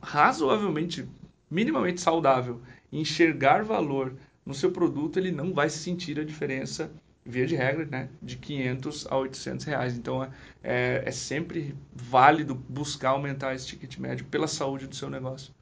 razoavelmente, 0.03 1.07
minimamente 1.51 2.01
saudável, 2.01 2.61
enxergar 2.93 3.65
valor 3.65 4.15
no 4.45 4.55
seu 4.55 4.71
produto, 4.71 5.19
ele 5.19 5.31
não 5.31 5.53
vai 5.53 5.71
sentir 5.71 6.19
a 6.21 6.25
diferença 6.25 6.91
via 7.25 7.47
de 7.47 7.57
regra, 7.57 7.87
né, 7.87 8.09
de 8.23 8.37
500 8.37 9.07
a 9.11 9.17
800 9.17 9.65
reais. 9.65 9.97
Então, 9.97 10.23
é, 10.23 10.31
é, 10.63 11.03
é 11.07 11.11
sempre 11.11 11.75
válido 11.95 12.55
buscar 12.55 13.11
aumentar 13.11 13.55
esse 13.55 13.67
ticket 13.67 13.99
médio 13.99 14.27
pela 14.27 14.47
saúde 14.47 14.87
do 14.87 14.95
seu 14.95 15.09
negócio. 15.09 15.53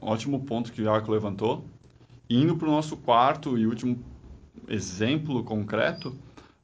Ótimo 0.00 0.40
ponto 0.44 0.72
que 0.72 0.82
o 0.82 0.84
Iaco 0.84 1.10
levantou. 1.10 1.64
Indo 2.28 2.56
para 2.56 2.68
o 2.68 2.70
nosso 2.70 2.96
quarto 2.96 3.56
e 3.56 3.66
último 3.66 3.98
exemplo 4.68 5.42
concreto, 5.44 6.16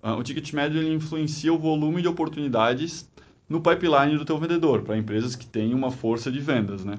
uh, 0.02 0.12
o 0.12 0.22
ticket 0.22 0.52
médio 0.52 0.80
ele 0.80 0.92
influencia 0.92 1.52
o 1.52 1.58
volume 1.58 2.02
de 2.02 2.08
oportunidades 2.08 3.08
no 3.48 3.62
pipeline 3.62 4.18
do 4.18 4.24
teu 4.24 4.38
vendedor, 4.38 4.82
para 4.82 4.96
empresas 4.96 5.34
que 5.34 5.46
têm 5.46 5.72
uma 5.72 5.90
força 5.90 6.30
de 6.30 6.38
vendas, 6.38 6.84
né? 6.84 6.96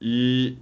E 0.00 0.56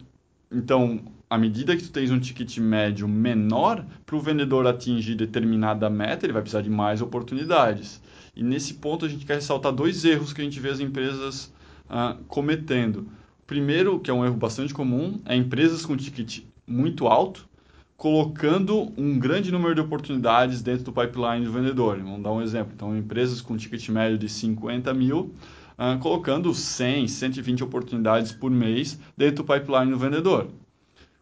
então, 0.50 1.00
à 1.28 1.36
medida 1.36 1.76
que 1.76 1.82
tu 1.82 1.90
tens 1.90 2.10
um 2.10 2.20
ticket 2.20 2.58
médio 2.58 3.08
menor, 3.08 3.84
para 4.04 4.16
o 4.16 4.20
vendedor 4.20 4.66
atingir 4.66 5.16
determinada 5.16 5.90
meta, 5.90 6.24
ele 6.24 6.32
vai 6.32 6.42
precisar 6.42 6.62
de 6.62 6.70
mais 6.70 7.02
oportunidades. 7.02 8.00
E 8.34 8.42
nesse 8.42 8.74
ponto 8.74 9.04
a 9.04 9.08
gente 9.08 9.26
quer 9.26 9.34
ressaltar 9.34 9.72
dois 9.72 10.04
erros 10.04 10.32
que 10.32 10.40
a 10.40 10.44
gente 10.44 10.60
vê 10.60 10.70
as 10.70 10.78
empresas 10.78 11.52
ah, 11.88 12.16
cometendo. 12.28 13.08
Primeiro, 13.46 13.98
que 13.98 14.10
é 14.10 14.14
um 14.14 14.24
erro 14.24 14.36
bastante 14.36 14.72
comum, 14.72 15.20
é 15.24 15.34
empresas 15.34 15.84
com 15.84 15.96
ticket 15.96 16.42
muito 16.66 17.06
alto, 17.06 17.48
colocando 17.96 18.92
um 18.96 19.18
grande 19.18 19.50
número 19.50 19.74
de 19.74 19.80
oportunidades 19.80 20.62
dentro 20.62 20.84
do 20.84 20.92
pipeline 20.92 21.44
do 21.44 21.52
vendedor. 21.52 21.98
Vamos 21.98 22.22
dar 22.22 22.32
um 22.32 22.42
exemplo. 22.42 22.72
Então, 22.74 22.96
empresas 22.96 23.40
com 23.40 23.56
ticket 23.56 23.88
médio 23.88 24.18
de 24.18 24.28
50 24.28 24.92
mil, 24.92 25.32
uh, 25.78 25.98
colocando 26.00 26.52
100, 26.52 27.08
120 27.08 27.64
oportunidades 27.64 28.32
por 28.32 28.50
mês 28.50 28.98
dentro 29.16 29.44
do 29.44 29.52
pipeline 29.52 29.90
do 29.90 29.98
vendedor. 29.98 30.48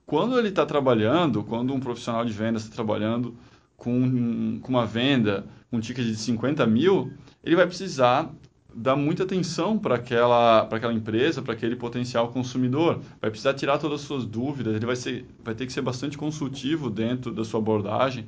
Quando 0.06 0.38
ele 0.38 0.48
está 0.48 0.66
trabalhando, 0.66 1.42
quando 1.42 1.72
um 1.72 1.80
profissional 1.80 2.24
de 2.24 2.32
vendas 2.32 2.64
está 2.64 2.74
trabalhando 2.74 3.34
com, 3.76 4.60
com 4.60 4.68
uma 4.68 4.86
venda, 4.86 5.46
um 5.72 5.80
ticket 5.80 6.04
de 6.04 6.16
50 6.16 6.66
mil, 6.66 7.12
ele 7.42 7.56
vai 7.56 7.66
precisar 7.66 8.30
dar 8.74 8.96
muita 8.96 9.22
atenção 9.22 9.78
para 9.78 9.94
aquela, 9.94 10.62
aquela 10.62 10.92
empresa, 10.92 11.40
para 11.40 11.54
aquele 11.54 11.76
potencial 11.76 12.28
consumidor. 12.28 13.00
Vai 13.20 13.30
precisar 13.30 13.54
tirar 13.54 13.78
todas 13.78 14.00
as 14.00 14.06
suas 14.06 14.26
dúvidas, 14.26 14.74
ele 14.74 14.86
vai, 14.86 14.96
ser, 14.96 15.24
vai 15.42 15.54
ter 15.54 15.66
que 15.66 15.72
ser 15.72 15.82
bastante 15.82 16.18
consultivo 16.18 16.90
dentro 16.90 17.32
da 17.32 17.44
sua 17.44 17.60
abordagem. 17.60 18.26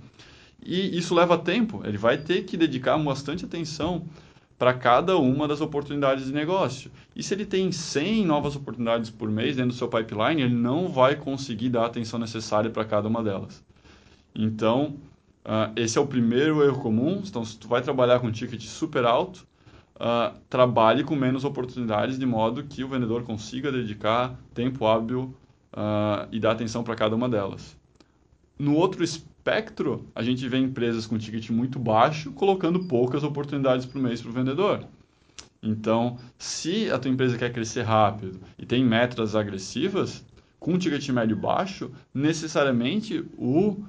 E 0.65 0.97
isso 0.97 1.15
leva 1.15 1.37
tempo, 1.37 1.83
ele 1.85 1.99
vai 1.99 2.17
ter 2.17 2.45
que 2.45 2.57
dedicar 2.57 2.97
bastante 2.99 3.45
atenção 3.45 4.07
para 4.59 4.73
cada 4.73 5.19
uma 5.19 5.47
das 5.47 5.61
oportunidades 5.61 6.27
de 6.27 6.33
negócio. 6.33 6.91
E 7.15 7.23
se 7.23 7.35
ele 7.35 7.45
tem 7.45 7.71
100 7.71 8.25
novas 8.25 8.57
oportunidades 8.57 9.11
por 9.11 9.31
mês 9.31 9.57
dentro 9.57 9.73
do 9.73 9.77
seu 9.77 9.89
pipeline, 9.89 10.43
ele 10.43 10.55
não 10.55 10.89
vai 10.89 11.15
conseguir 11.17 11.69
dar 11.69 11.83
a 11.83 11.87
atenção 11.87 12.19
necessária 12.19 12.71
para 12.71 12.85
cada 12.85 13.07
uma 13.09 13.23
delas. 13.23 13.63
Então, 14.35 14.97
uh, 15.45 15.73
esse 15.77 15.99
é 15.99 16.01
o 16.01 16.07
primeiro 16.07 16.63
erro 16.65 16.81
comum. 16.81 17.23
Então, 17.27 17.45
se 17.45 17.59
tu 17.59 17.69
vai 17.69 17.83
trabalhar 17.83 18.19
com 18.21 18.29
um 18.29 18.33
ticket 18.33 18.63
super 18.63 19.05
alto, 19.05 19.47
uh, 19.97 20.39
trabalhe 20.49 21.05
com 21.05 21.15
menos 21.15 21.45
oportunidades 21.45 22.19
de 22.19 22.27
modo 22.27 22.65
que 22.65 22.83
o 22.83 22.89
vendedor 22.89 23.25
consiga 23.25 23.71
dedicar 23.71 24.39
tempo 24.55 24.87
hábil 24.87 25.35
uh, 25.73 26.29
e 26.33 26.41
dar 26.41 26.53
atenção 26.53 26.83
para 26.83 26.95
cada 26.95 27.15
uma 27.15 27.29
delas. 27.29 27.77
No 28.59 28.75
outro 28.75 29.05
espectro, 29.47 30.05
a 30.13 30.25
gente 30.25 30.49
vê 30.49 30.59
empresas 30.59 31.07
com 31.07 31.17
ticket 31.17 31.51
muito 31.51 31.79
baixo 31.79 32.33
colocando 32.33 32.85
poucas 32.87 33.23
oportunidades 33.23 33.87
por 33.87 34.03
mês 34.03 34.21
para 34.21 34.31
o 34.31 34.35
vendedor. 34.35 34.85
Então, 35.63 36.19
se 36.37 36.91
a 36.91 36.99
tua 36.99 37.13
empresa 37.13 37.39
quer 37.39 37.53
crescer 37.53 37.83
rápido 37.83 38.41
e 38.59 38.67
tem 38.67 38.85
metas 38.85 39.37
agressivas, 39.37 40.25
com 40.59 40.73
um 40.73 40.79
ticket 40.79 41.09
médio 41.11 41.37
baixo, 41.37 41.93
necessariamente 42.13 43.25
o 43.39 43.85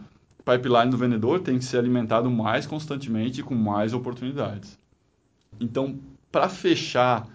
pipeline 0.46 0.92
do 0.92 0.98
vendedor 0.98 1.40
tem 1.40 1.58
que 1.58 1.66
ser 1.66 1.80
alimentado 1.80 2.30
mais 2.30 2.68
constantemente 2.68 3.42
com 3.42 3.56
mais 3.56 3.94
oportunidades. 3.94 4.78
Então, 5.60 6.00
para 6.32 6.50
fechar 6.50 7.28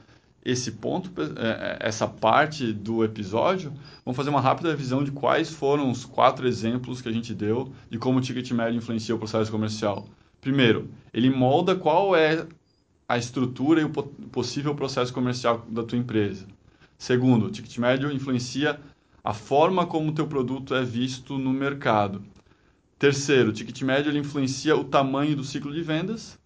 esse 0.45 0.73
ponto, 0.73 1.11
é, 1.21 1.47
é, 1.47 1.79
essa 1.81 2.07
parte 2.09 2.73
do 2.73 3.05
episódio, 3.05 3.73
vamos 4.05 4.17
fazer 4.17 4.31
uma 4.31 4.41
rápida 4.41 4.71
revisão 4.71 5.05
de 5.05 5.13
quais 5.13 5.51
foram 5.51 5.91
os 5.91 6.05
quatro 6.05 6.47
exemplos 6.49 7.01
que 7.01 7.09
a 7.09 7.13
gente 7.13 7.33
deu 7.33 7.73
de 7.89 7.99
como 7.99 8.19
o 8.19 8.21
ticket 8.21 8.51
médio 8.51 8.79
influencia 8.79 9.15
o 9.15 9.19
processo 9.19 9.51
comercial. 9.51 10.09
Primeiro, 10.41 10.89
ele 11.15 11.31
molda 11.31 11.77
qual 11.77 12.17
é 12.17 12.47
a 13.09 13.17
estrutura 13.17 13.81
e 13.81 13.85
o 13.85 13.91
possível 13.91 14.75
processo 14.75 15.13
comercial 15.13 15.65
da 15.69 15.85
tua 15.85 15.99
empresa. 15.99 16.47
Segundo, 16.99 17.47
o 17.47 17.51
ticket 17.51 17.79
médio 17.79 18.11
influencia 18.11 18.81
a 19.23 19.33
forma 19.33 19.87
como 19.87 20.11
o 20.11 20.15
teu 20.15 20.27
produto 20.27 20.75
é 20.75 20.83
visto 20.83 21.39
no 21.39 21.53
mercado. 21.53 22.25
Terceiro, 22.99 23.51
o 23.51 23.53
ticket 23.53 23.83
médio 23.83 24.11
ele 24.11 24.19
influencia 24.19 24.77
o 24.77 24.85
tamanho 24.85 25.37
do 25.37 25.45
ciclo 25.45 25.73
de 25.73 25.83
vendas. 25.83 26.39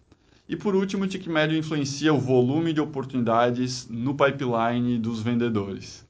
E 0.49 0.55
por 0.55 0.75
último, 0.75 1.03
o 1.03 1.07
ticket 1.07 1.27
médio 1.27 1.57
influencia 1.57 2.13
o 2.13 2.19
volume 2.19 2.71
de 2.71 2.79
oportunidades 2.79 3.87
no 3.89 4.15
pipeline 4.15 4.97
dos 4.97 5.21
vendedores. 5.21 6.07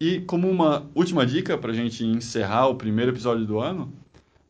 E 0.00 0.20
como 0.20 0.50
uma 0.50 0.86
última 0.94 1.24
dica 1.24 1.56
para 1.56 1.70
a 1.70 1.74
gente 1.74 2.04
encerrar 2.04 2.66
o 2.66 2.74
primeiro 2.74 3.12
episódio 3.12 3.46
do 3.46 3.58
ano, 3.60 3.92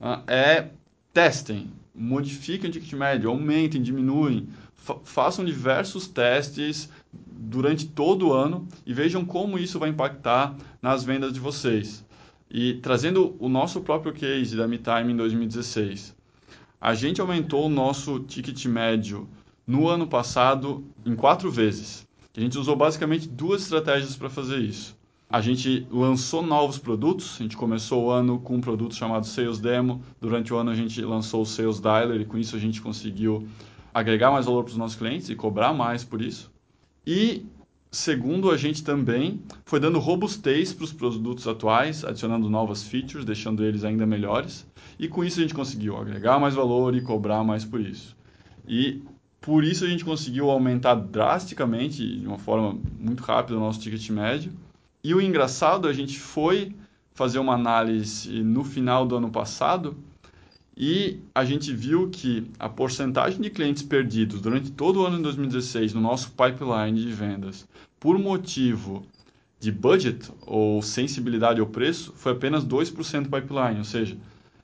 uh, 0.01 0.23
é 0.27 0.71
testem, 1.13 1.71
modifiquem 1.95 2.69
o 2.69 2.73
ticket 2.73 2.93
médio, 2.95 3.31
aumentem, 3.31 3.81
diminuem, 3.81 4.49
fa 4.75 4.97
façam 5.05 5.45
diversos 5.45 6.09
testes 6.09 6.89
durante 7.13 7.87
todo 7.87 8.29
o 8.29 8.33
ano 8.33 8.67
e 8.85 8.93
vejam 8.93 9.25
como 9.25 9.59
isso 9.59 9.79
vai 9.79 9.91
impactar 9.91 10.57
nas 10.81 11.05
vendas 11.05 11.33
de 11.33 11.41
vocês. 11.41 12.05
E 12.51 12.75
trazendo 12.75 13.37
o 13.39 13.49
nosso 13.49 13.81
próprio 13.83 14.13
case 14.13 14.57
da 14.57 14.67
MeTime 14.67 15.13
em 15.13 15.17
2016, 15.17 16.15
a 16.81 16.95
gente 16.95 17.21
aumentou 17.21 17.67
o 17.67 17.69
nosso 17.69 18.21
ticket 18.21 18.65
médio 18.67 19.29
no 19.67 19.89
ano 19.89 20.07
passado 20.07 20.85
em 21.05 21.17
quatro 21.17 21.51
vezes. 21.51 22.07
A 22.37 22.41
gente 22.41 22.59
usou 22.59 22.77
basicamente 22.77 23.27
duas 23.29 23.63
estratégias 23.63 24.15
para 24.15 24.29
fazer 24.29 24.59
isso. 24.59 24.97
A 25.29 25.41
gente 25.41 25.87
lançou 25.91 26.43
novos 26.43 26.79
produtos, 26.79 27.37
a 27.41 27.43
gente 27.43 27.57
começou 27.57 28.05
o 28.05 28.11
ano 28.11 28.39
com 28.39 28.57
um 28.57 28.61
produto 28.61 28.95
chamado 28.95 29.27
Sales 29.27 29.59
Demo, 29.59 30.03
durante 30.21 30.55
o 30.55 30.57
ano 30.57 30.71
a 30.71 30.75
gente 30.75 31.01
lançou 31.03 31.43
o 31.43 31.47
Sales 31.47 31.81
Dialer 31.81 32.21
e 32.21 32.25
com 32.25 32.39
isso 32.39 32.55
a 32.55 32.59
gente 32.59 32.81
conseguiu 32.81 33.49
agregar 33.93 34.31
mais 34.31 34.47
valor 34.47 34.63
para 34.63 34.71
os 34.71 34.77
nossos 34.77 34.97
clientes 34.97 35.29
e 35.29 35.35
cobrar 35.35 35.73
mais 35.73 36.05
por 36.05 36.23
isso. 36.23 36.53
E 37.05 37.45
segundo, 37.91 38.51
a 38.51 38.57
gente 38.57 38.83
também 38.85 39.41
foi 39.65 39.81
dando 39.81 39.99
robustez 39.99 40.73
para 40.73 40.85
os 40.85 40.93
produtos 40.93 41.47
atuais, 41.47 42.05
adicionando 42.05 42.49
novas 42.51 42.83
features, 42.83 43.25
deixando 43.25 43.65
eles 43.65 43.85
ainda 43.85 44.07
melhores. 44.07 44.67
E 44.99 45.09
com 45.09 45.25
isso 45.25 45.39
a 45.39 45.43
gente 45.43 45.55
conseguiu 45.55 45.97
agregar 45.97 46.39
mais 46.39 46.55
valor 46.55 46.95
e 46.95 47.01
cobrar 47.01 47.43
mais 47.45 47.65
por 47.65 47.81
isso. 47.81 48.17
E 48.69 49.03
por 49.41 49.63
isso 49.63 49.85
a 49.85 49.89
gente 49.89 50.05
conseguiu 50.05 50.51
aumentar 50.51 50.95
drasticamente, 50.95 52.19
de 52.19 52.27
uma 52.27 52.39
forma 52.39 52.79
muito 52.99 53.23
rápida, 53.23 53.57
o 53.57 53.61
nosso 53.61 53.81
ticket 53.81 54.09
médio. 54.11 54.53
E 55.05 55.15
o 55.15 55.21
engraçado, 55.21 55.87
a 55.87 55.93
gente 55.93 56.19
foi 56.19 56.75
fazer 57.15 57.39
uma 57.39 57.55
análise 57.55 58.43
no 58.43 58.65
final 58.65 59.07
do 59.07 59.17
ano 59.17 59.31
passado 59.31 59.97
e 60.77 61.21
a 61.35 61.45
gente 61.45 61.73
viu 61.73 62.11
que 62.11 62.51
a 62.59 62.69
porcentagem 62.69 63.41
de 63.41 63.49
clientes 63.49 63.83
perdidos 63.83 64.41
durante 64.41 64.71
todo 64.71 65.01
o 65.01 65.07
ano 65.07 65.17
de 65.17 65.23
2016 65.23 65.95
no 65.95 66.01
nosso 66.01 66.33
pipeline 66.33 67.01
de 67.01 67.13
vendas 67.13 67.67
por 67.99 68.19
motivo 68.19 69.07
de 69.59 69.73
budget 69.73 70.31
ou 70.47 70.83
sensibilidade 70.83 71.61
ao 71.61 71.67
preço 71.67 72.13
foi 72.15 72.33
apenas 72.33 72.65
2% 72.65 73.23
do 73.23 73.31
pipeline, 73.31 73.79
ou 73.79 73.85
seja, 73.85 74.17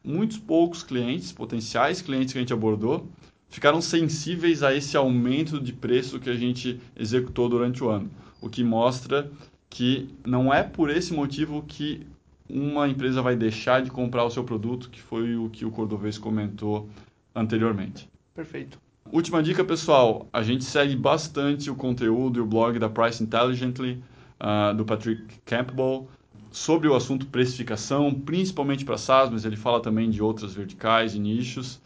muitos 0.04 0.36
poucos 0.36 0.82
clientes, 0.82 1.32
potenciais 1.32 2.02
clientes 2.02 2.32
que 2.32 2.38
a 2.38 2.42
gente 2.42 2.52
abordou, 2.52 3.08
ficaram 3.48 3.80
sensíveis 3.80 4.62
a 4.62 4.74
esse 4.74 4.96
aumento 4.96 5.58
de 5.58 5.72
preço 5.72 6.20
que 6.20 6.28
a 6.28 6.34
gente 6.34 6.78
executou 6.94 7.48
durante 7.48 7.82
o 7.82 7.88
ano, 7.88 8.10
o 8.40 8.50
que 8.50 8.62
mostra 8.62 9.30
que 9.70 10.10
não 10.26 10.52
é 10.52 10.62
por 10.62 10.90
esse 10.90 11.14
motivo 11.14 11.62
que 11.66 12.06
uma 12.52 12.86
empresa 12.86 13.22
vai 13.22 13.34
deixar 13.34 13.82
de 13.82 13.90
comprar 13.90 14.24
o 14.24 14.30
seu 14.30 14.44
produto, 14.44 14.90
que 14.90 15.00
foi 15.00 15.36
o 15.36 15.48
que 15.48 15.64
o 15.64 15.70
Cordovez 15.70 16.18
comentou 16.18 16.88
anteriormente. 17.34 18.08
Perfeito. 18.34 18.78
Última 19.10 19.42
dica, 19.42 19.64
pessoal. 19.64 20.28
A 20.32 20.42
gente 20.42 20.64
segue 20.64 20.94
bastante 20.94 21.70
o 21.70 21.74
conteúdo 21.74 22.38
e 22.38 22.42
o 22.42 22.46
blog 22.46 22.78
da 22.78 22.88
Price 22.88 23.22
Intelligently, 23.22 24.02
uh, 24.40 24.74
do 24.74 24.84
Patrick 24.84 25.22
Campbell, 25.44 26.08
sobre 26.50 26.88
o 26.88 26.94
assunto 26.94 27.26
precificação, 27.26 28.12
principalmente 28.12 28.84
para 28.84 28.98
SaaS, 28.98 29.30
mas 29.30 29.44
ele 29.44 29.56
fala 29.56 29.80
também 29.80 30.10
de 30.10 30.22
outras 30.22 30.54
verticais 30.54 31.14
e 31.14 31.18
nichos. 31.18 31.76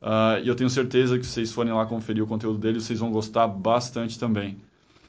Uh, 0.00 0.42
e 0.42 0.48
eu 0.48 0.54
tenho 0.54 0.70
certeza 0.70 1.18
que 1.18 1.24
se 1.24 1.32
vocês 1.32 1.52
forem 1.52 1.72
lá 1.72 1.84
conferir 1.86 2.22
o 2.22 2.26
conteúdo 2.26 2.58
dele, 2.58 2.80
vocês 2.80 2.98
vão 2.98 3.10
gostar 3.10 3.46
bastante 3.46 4.18
também. 4.18 4.56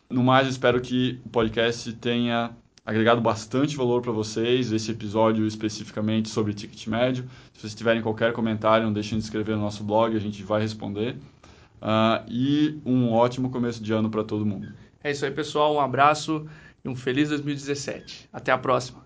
No 0.10 0.24
mais, 0.24 0.48
espero 0.48 0.79
que 0.79 1.19
o 1.25 1.29
podcast 1.29 1.91
tenha 1.93 2.51
agregado 2.85 3.19
bastante 3.19 3.75
valor 3.75 4.01
para 4.01 4.11
vocês, 4.11 4.71
esse 4.71 4.91
episódio 4.91 5.47
especificamente 5.47 6.29
sobre 6.29 6.53
ticket 6.53 6.87
médio. 6.87 7.27
Se 7.53 7.61
vocês 7.61 7.75
tiverem 7.75 8.01
qualquer 8.01 8.31
comentário, 8.31 8.85
não 8.85 8.93
deixem 8.93 9.17
de 9.17 9.23
escrever 9.23 9.55
no 9.55 9.61
nosso 9.61 9.83
blog, 9.83 10.15
a 10.15 10.19
gente 10.19 10.43
vai 10.43 10.61
responder. 10.61 11.17
Uh, 11.81 12.23
e 12.27 12.79
um 12.85 13.11
ótimo 13.11 13.49
começo 13.49 13.81
de 13.81 13.91
ano 13.91 14.09
para 14.09 14.23
todo 14.23 14.45
mundo. 14.45 14.67
É 15.03 15.11
isso 15.11 15.25
aí, 15.25 15.31
pessoal. 15.31 15.75
Um 15.75 15.79
abraço 15.79 16.47
e 16.83 16.89
um 16.89 16.95
feliz 16.95 17.29
2017. 17.29 18.29
Até 18.31 18.51
a 18.51 18.57
próxima. 18.57 19.04